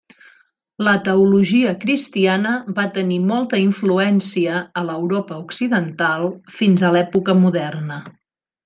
[0.85, 8.05] La teologia cristiana va tenir molta influència a l'Europa occidental fins a l'època moderna.